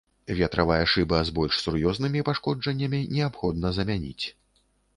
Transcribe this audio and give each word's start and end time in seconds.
Ветравая 0.37 0.79
шыба 0.93 1.19
з 1.27 1.33
больш 1.39 1.59
сур'ёзнымі 1.65 2.25
пашкоджаннямі 2.31 3.05
неабходна 3.15 3.67
замяніць. 3.79 4.25